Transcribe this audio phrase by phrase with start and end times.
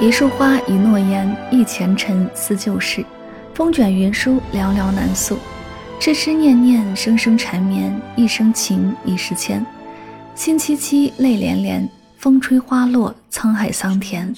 [0.00, 3.04] 一束花，一诺言，一前尘，思旧事。
[3.54, 5.38] 风卷云舒，寥寥难诉。
[6.00, 7.94] 痴痴念念，声声缠绵。
[8.16, 9.64] 一生情，一世牵。
[10.34, 11.88] 心凄凄，泪涟涟。
[12.18, 14.34] 风吹花落，沧海桑田。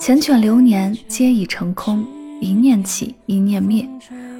[0.00, 2.04] 缱绻流年，皆已成空。
[2.40, 3.88] 一念起，一念灭。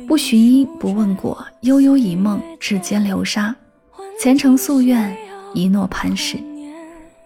[0.06, 1.46] 不寻因，不问果。
[1.60, 3.54] 悠悠一梦，指尖流沙。
[4.20, 5.16] 前程夙愿，
[5.54, 6.36] 一诺磐石。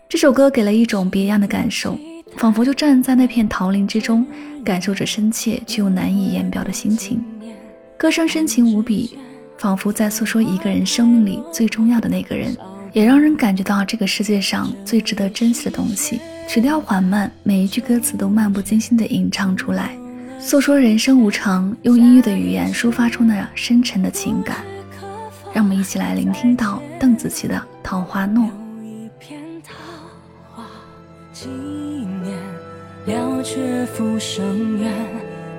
[0.08, 1.98] 这首歌给了一种别样的感受。
[2.36, 4.26] 仿佛就站在那片桃林之中，
[4.64, 7.24] 感受着深切却又难以言表的心情。
[7.96, 9.16] 歌声深情无比，
[9.56, 12.54] 仿佛在诉说一个人生命里最重要的那个人，
[12.92, 16.20] 也让人感觉到这个世界上最值得珍惜的东西。
[16.46, 19.96] 曲调缓慢，每一句歌词都漫不经心地吟唱出来，
[20.38, 24.58] 诉说人生无常，用音乐的语言抒发出那深沉的情感。
[25.54, 28.44] 让我们一起来聆听到邓紫棋的《桃花诺》。
[33.06, 34.90] 了却浮生缘，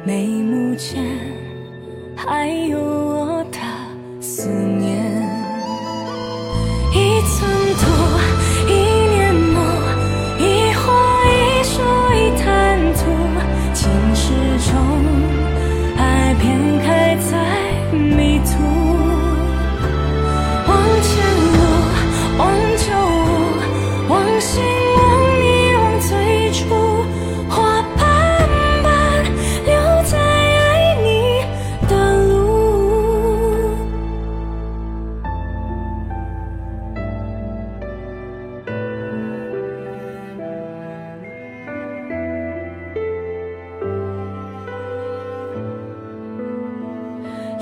[0.03, 1.03] 眉目间
[2.15, 3.59] 还有我的
[4.19, 4.74] 思念。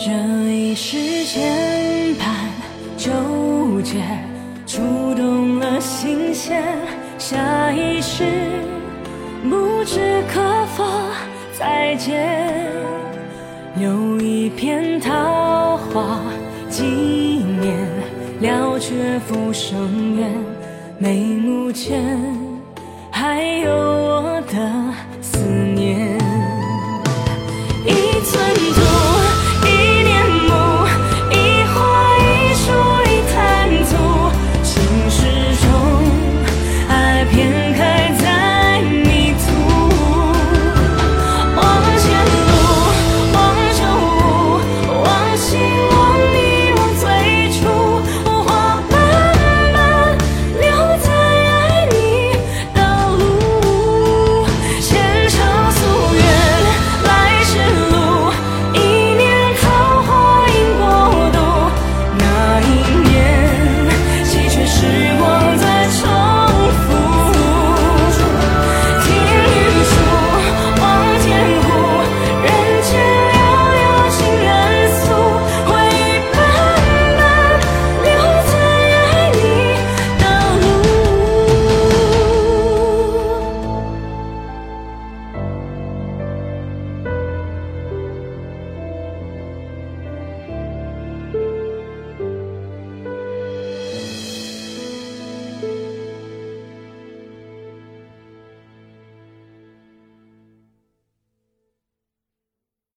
[0.06, 0.12] 这
[0.52, 2.26] 一世牵绊
[2.98, 3.10] 纠
[3.82, 4.04] 结，
[4.66, 4.82] 触
[5.16, 6.62] 动了心弦。
[7.18, 8.26] 下一世
[9.50, 10.84] 不知可否
[11.58, 12.70] 再见，
[13.78, 16.20] 留一片桃花
[16.70, 17.74] 纪念，
[18.42, 20.30] 了却浮生缘。
[21.00, 22.04] 眉目间
[23.10, 24.94] 还有我的